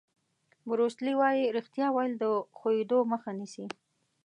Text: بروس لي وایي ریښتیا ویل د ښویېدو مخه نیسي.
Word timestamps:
بروس 0.67 0.95
لي 1.05 1.13
وایي 1.19 1.43
ریښتیا 1.57 1.87
ویل 1.91 2.13
د 2.17 2.23
ښویېدو 2.57 2.99
مخه 3.11 3.31
نیسي. 3.39 3.65